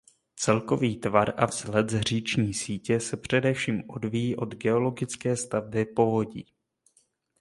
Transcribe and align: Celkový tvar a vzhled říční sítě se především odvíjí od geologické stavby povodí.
Celkový 0.35 0.97
tvar 0.99 1.33
a 1.37 1.45
vzhled 1.45 1.89
říční 1.89 2.53
sítě 2.53 2.99
se 2.99 3.17
především 3.17 3.83
odvíjí 3.87 4.35
od 4.35 4.49
geologické 4.55 5.35
stavby 5.35 5.85
povodí. 5.85 6.45